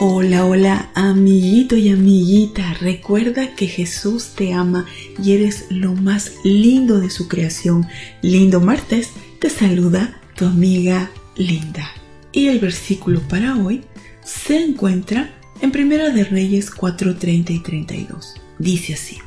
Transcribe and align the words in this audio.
Hola, 0.00 0.46
hola, 0.46 0.90
amiguito 0.94 1.76
y 1.76 1.88
amiguita. 1.88 2.72
Recuerda 2.74 3.56
que 3.56 3.66
Jesús 3.66 4.28
te 4.36 4.52
ama 4.52 4.86
y 5.20 5.32
eres 5.32 5.64
lo 5.70 5.92
más 5.92 6.34
lindo 6.44 7.00
de 7.00 7.10
su 7.10 7.26
creación. 7.26 7.84
Lindo 8.22 8.60
martes, 8.60 9.10
te 9.40 9.50
saluda 9.50 10.20
tu 10.36 10.44
amiga 10.44 11.10
Linda. 11.36 11.90
Y 12.30 12.46
el 12.46 12.60
versículo 12.60 13.20
para 13.22 13.56
hoy 13.56 13.82
se 14.24 14.62
encuentra 14.62 15.34
en 15.62 15.72
Primera 15.72 16.10
de 16.10 16.22
Reyes 16.22 16.70
4:30 16.70 17.50
y 17.50 17.58
32. 17.58 18.34
Dice 18.60 18.94
así: 18.94 19.18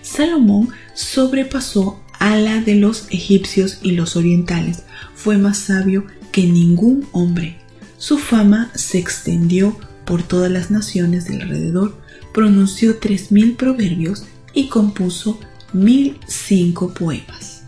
Salomón 0.00 0.70
sobrepasó 0.94 2.00
a 2.18 2.36
la 2.36 2.62
de 2.62 2.76
los 2.76 3.08
egipcios 3.10 3.78
y 3.82 3.90
los 3.90 4.16
orientales. 4.16 4.84
Fue 5.14 5.36
más 5.36 5.58
sabio 5.58 6.06
que 6.32 6.44
ningún 6.44 7.06
hombre. 7.12 7.58
Su 7.98 8.16
fama 8.16 8.70
se 8.74 8.98
extendió 8.98 9.76
por 10.04 10.22
todas 10.22 10.50
las 10.50 10.70
naciones 10.70 11.26
del 11.26 11.42
alrededor, 11.42 11.96
pronunció 12.32 12.98
tres 12.98 13.32
mil 13.32 13.54
proverbios 13.54 14.24
y 14.52 14.68
compuso 14.68 15.38
mil 15.72 16.18
cinco 16.26 16.92
poemas. 16.94 17.62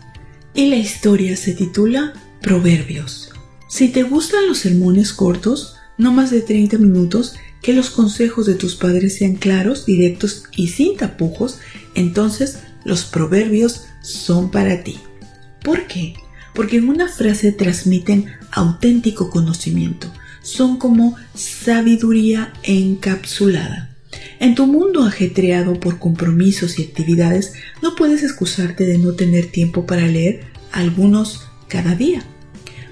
Y 0.53 0.69
la 0.69 0.77
historia 0.77 1.35
se 1.37 1.53
titula 1.53 2.13
Proverbios. 2.41 3.31
Si 3.69 3.89
te 3.89 4.03
gustan 4.03 4.47
los 4.47 4.59
sermones 4.59 5.13
cortos, 5.13 5.75
no 5.97 6.11
más 6.11 6.31
de 6.31 6.41
30 6.41 6.77
minutos, 6.77 7.35
que 7.61 7.73
los 7.73 7.89
consejos 7.89 8.45
de 8.45 8.55
tus 8.55 8.75
padres 8.75 9.17
sean 9.17 9.35
claros, 9.35 9.85
directos 9.85 10.45
y 10.55 10.69
sin 10.69 10.95
tapujos, 10.95 11.59
entonces 11.95 12.59
los 12.85 13.03
proverbios 13.03 13.85
son 14.01 14.51
para 14.51 14.83
ti. 14.83 14.99
¿Por 15.63 15.87
qué? 15.87 16.15
Porque 16.53 16.77
en 16.77 16.89
una 16.89 17.07
frase 17.07 17.51
transmiten 17.51 18.27
auténtico 18.51 19.29
conocimiento, 19.29 20.11
son 20.47 20.77
como 20.77 21.15
sabiduría 21.35 22.53
encapsulada. 22.63 23.89
En 24.39 24.55
tu 24.55 24.65
mundo 24.65 25.03
ajetreado 25.03 25.77
por 25.77 25.99
compromisos 25.99 26.79
y 26.79 26.83
actividades, 26.83 27.53
no 27.81 27.95
puedes 27.95 28.23
excusarte 28.23 28.85
de 28.85 28.97
no 28.97 29.13
tener 29.13 29.47
tiempo 29.47 29.85
para 29.85 30.07
leer 30.07 30.45
algunos 30.71 31.41
cada 31.67 31.95
día. 31.95 32.23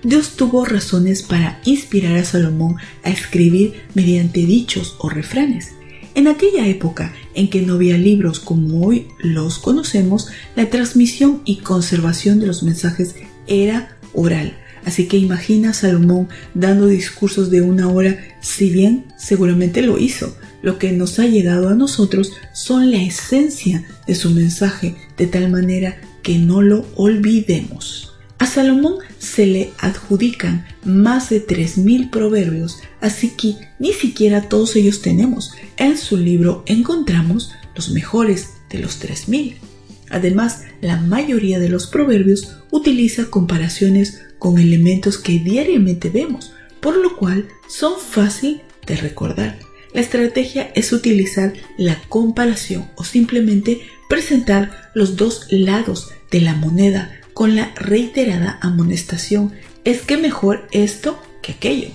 Dios 0.04 0.36
tuvo 0.36 0.66
razones 0.66 1.24
para 1.24 1.62
inspirar 1.64 2.18
a 2.18 2.26
Salomón 2.26 2.76
a 3.04 3.10
escribir 3.10 3.84
mediante 3.94 4.42
dichos 4.46 4.96
o 5.00 5.10
refranes. 5.10 5.72
En 6.14 6.28
aquella 6.28 6.68
época 6.68 7.14
en 7.36 7.50
que 7.50 7.62
no 7.62 7.76
había 7.76 7.98
libros 7.98 8.42
como 8.42 8.86
hoy 8.86 9.08
los 9.20 9.60
conocemos, 9.60 10.28
la 10.58 10.70
transmisión 10.70 11.42
y 11.46 11.58
conservación 11.58 12.42
de 12.42 12.48
los 12.48 12.64
mensajes 12.64 13.16
era 13.48 13.98
oral, 14.14 14.58
Así 14.86 15.08
que 15.08 15.18
imagina 15.18 15.72
a 15.72 15.74
Salomón 15.74 16.30
dando 16.54 16.88
discursos 16.88 17.50
de 17.50 17.62
una 17.62 17.90
hora, 17.90 18.18
si 18.40 18.70
bien 18.70 19.06
seguramente 19.18 19.82
lo 19.82 19.98
hizo. 19.98 20.38
Lo 20.62 20.78
que 20.78 20.92
nos 20.92 21.20
ha 21.20 21.26
llegado 21.26 21.70
a 21.70 21.76
nosotros 21.76 22.32
son 22.54 22.92
la 22.92 23.02
esencia 23.02 23.84
de 24.08 24.16
su 24.16 24.30
mensaje, 24.30 24.96
de 25.18 25.28
tal 25.28 25.50
manera 25.50 25.98
que 26.22 26.38
no 26.38 26.62
lo 26.62 26.86
olvidemos. 26.96 28.14
A 28.38 28.46
Salomón 28.48 28.96
se 29.18 29.46
le 29.46 29.72
adjudican 29.80 30.66
más 30.84 31.30
de 31.30 31.46
3.000 31.46 32.10
proverbios, 32.10 32.80
así 33.00 33.30
que 33.30 33.56
ni 33.80 33.94
siquiera 33.94 34.50
todos 34.50 34.76
ellos 34.76 35.02
tenemos. 35.02 35.52
En 35.78 35.98
su 35.98 36.18
libro 36.18 36.64
encontramos 36.68 37.52
los 37.76 37.92
mejores 37.92 38.50
de 38.70 38.80
los 38.80 39.02
3.000. 39.02 39.56
Además, 40.10 40.64
la 40.82 40.98
mayoría 40.98 41.60
de 41.60 41.70
los 41.70 41.88
proverbios 41.88 42.58
utiliza 42.72 43.26
comparaciones 43.26 44.22
con 44.40 44.60
elementos 44.60 45.18
que 45.18 45.40
diariamente 45.40 46.10
vemos, 46.10 46.54
por 46.80 46.98
lo 46.98 47.18
cual 47.18 47.48
son 47.68 48.00
fácil 48.00 48.62
de 48.86 48.96
recordar. 48.98 49.58
La 49.94 50.02
estrategia 50.02 50.72
es 50.76 50.92
utilizar 50.92 51.54
la 51.78 52.02
comparación 52.10 52.90
o 52.96 53.04
simplemente 53.04 53.82
presentar 54.10 54.92
los 54.94 55.16
dos 55.16 55.48
lados 55.50 56.12
de 56.32 56.42
la 56.42 56.54
moneda 56.54 57.22
con 57.34 57.56
la 57.56 57.74
reiterada 57.76 58.60
amonestación 58.62 59.54
es 59.84 60.02
que 60.02 60.18
mejor 60.18 60.68
esto 60.72 61.20
que 61.42 61.52
aquello. 61.54 61.90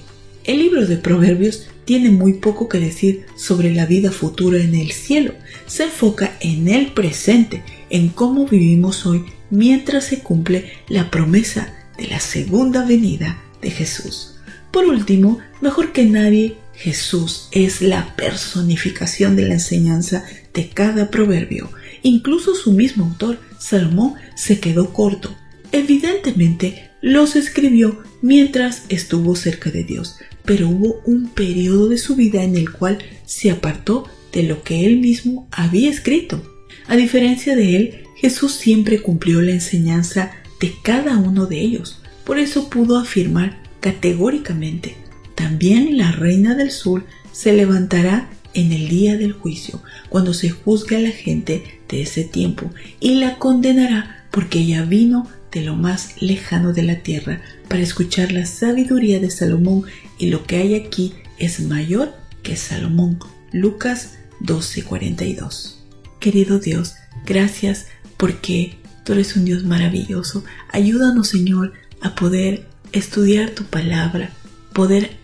El 0.45 0.59
libro 0.59 0.87
de 0.87 0.97
Proverbios 0.97 1.67
tiene 1.85 2.11
muy 2.11 2.35
poco 2.35 2.69
que 2.69 2.79
decir 2.79 3.27
sobre 3.37 3.75
la 3.75 3.85
vida 3.85 4.13
futura 4.13 4.63
en 4.63 4.75
el 4.75 4.93
cielo. 4.93 5.35
Se 5.67 5.85
enfoca 5.85 6.37
en 6.41 6.69
el 6.69 6.93
presente, 6.93 7.63
en 7.91 8.09
cómo 8.09 8.47
vivimos 8.47 9.05
hoy 9.07 9.25
mientras 9.51 10.05
se 10.05 10.21
cumple 10.21 10.73
la 10.89 11.11
promesa 11.11 11.75
de 11.99 12.07
la 12.07 12.21
segunda 12.21 12.85
venida 12.85 13.43
de 13.61 13.71
Jesús. 13.71 14.37
Por 14.71 14.87
último, 14.87 15.39
mejor 15.61 15.93
que 15.93 16.05
nadie, 16.05 16.57
Jesús 16.75 17.49
es 17.53 17.83
la 17.83 18.17
personificación 18.17 19.37
de 19.37 19.43
la 19.43 19.55
enseñanza 19.55 20.25
de 20.55 20.71
cada 20.71 21.11
proverbio. 21.11 21.71
Incluso 22.03 22.55
su 22.55 22.73
mismo 22.73 23.05
autor, 23.05 23.39
Salomón, 23.59 24.15
se 24.35 24.61
quedó 24.61 24.93
corto. 24.95 25.37
Evidentemente, 25.73 26.91
los 27.03 27.37
escribió 27.37 28.03
mientras 28.23 28.85
estuvo 28.89 29.37
cerca 29.37 29.71
de 29.71 29.85
Dios, 29.85 30.17
pero 30.45 30.69
hubo 30.69 31.03
un 31.05 31.29
periodo 31.29 31.89
de 31.89 31.99
su 31.99 32.17
vida 32.17 32.43
en 32.43 32.57
el 32.57 32.73
cual 32.73 32.99
se 33.27 33.51
apartó 33.51 34.09
de 34.33 34.45
lo 34.45 34.63
que 34.63 34.87
él 34.87 34.99
mismo 34.99 35.49
había 35.51 35.91
escrito. 35.91 36.43
A 36.87 36.97
diferencia 36.97 37.57
de 37.57 37.77
él, 37.77 38.05
Jesús 38.17 38.55
siempre 38.55 39.01
cumplió 39.01 39.41
la 39.41 39.53
enseñanza 39.53 40.33
de 40.61 40.75
cada 40.83 41.17
uno 41.19 41.47
de 41.47 41.61
ellos. 41.61 42.01
Por 42.25 42.39
eso 42.39 42.69
pudo 42.69 42.99
afirmar 42.99 43.63
categóricamente, 43.81 44.95
también 45.35 45.97
la 45.97 46.13
reina 46.13 46.55
del 46.55 46.71
sur 46.71 47.05
se 47.33 47.53
levantará 47.53 48.29
en 48.53 48.73
el 48.73 48.89
día 48.89 49.17
del 49.17 49.33
juicio, 49.33 49.83
cuando 50.09 50.35
se 50.35 50.51
juzgue 50.51 50.97
a 50.97 51.01
la 51.01 51.11
gente 51.11 51.81
de 51.89 52.03
ese 52.03 52.25
tiempo, 52.25 52.71
y 52.99 53.15
la 53.15 53.39
condenará 53.39 54.27
porque 54.31 54.61
ella 54.61 54.83
vino 54.83 55.27
de 55.53 55.63
lo 55.63 55.77
más 55.77 56.21
lejano 56.21 56.73
de 56.73 56.83
la 56.83 56.97
tierra 56.97 57.41
para 57.69 57.83
escuchar 57.83 58.33
la 58.33 58.47
sabiduría 58.47 59.19
de 59.19 59.31
Salomón 59.31 59.85
y 60.19 60.27
lo 60.27 60.45
que 60.45 60.57
hay 60.57 60.75
aquí 60.75 61.15
es 61.39 61.61
mayor 61.61 62.13
que 62.43 62.57
Salomón. 62.57 63.19
Lucas 63.53 64.19
12:42. 64.41 65.80
Querido 66.21 66.59
Dios, 66.59 66.95
gracias 67.25 67.87
porque 68.17 68.81
Tú 69.05 69.15
eres 69.15 69.37
un 69.37 69.45
Dios 69.45 69.65
maravilloso. 69.65 70.45
Ayúdanos, 70.71 71.29
Señor, 71.29 71.73
a 72.01 72.15
poder 72.15 72.67
estudiar 72.93 73.51
tu 73.51 73.65
palabra, 73.65 74.31
poder 74.73 75.17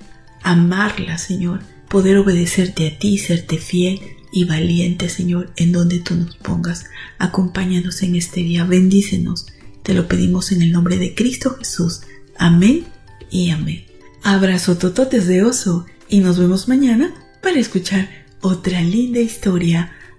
amarla, 0.43 1.19
Señor, 1.19 1.61
poder 1.89 2.17
obedecerte 2.19 2.89
a 2.89 2.99
ti, 2.99 3.19
serte 3.19 3.59
fiel 3.59 4.01
y 4.33 4.45
valiente, 4.45 5.09
Señor, 5.09 5.53
en 5.56 5.73
donde 5.73 5.99
tú 5.99 6.15
nos 6.15 6.37
pongas. 6.37 6.87
Acompáñanos 7.19 8.03
en 8.03 8.17
este 8.17 8.41
día, 8.41 8.65
bendícenos. 8.65 9.47
Te 9.83 9.95
lo 9.95 10.09
pedimos 10.09 10.53
en 10.53 10.62
el 10.62 10.73
nombre 10.73 10.97
de 10.97 11.15
Cristo 11.15 11.56
Jesús. 11.59 12.01
Amén 12.39 12.87
y 13.31 13.51
amén. 13.51 13.85
Abrazo 14.23 14.79
tototes 14.79 15.27
de 15.27 15.45
oso 15.45 15.87
y 16.09 16.21
nos 16.21 16.39
vemos 16.39 16.67
mañana 16.67 17.15
para 17.43 17.61
escuchar 17.61 18.09
otra 18.41 18.81
linda 18.83 19.21
historia. 19.21 19.93